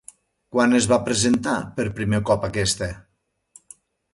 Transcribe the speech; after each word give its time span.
Quan 0.55 0.71
es 0.77 0.87
va 0.91 0.97
presentar 1.09 1.53
per 1.75 1.87
primer 1.99 2.23
cop 2.31 2.49
aquesta? 2.49 2.89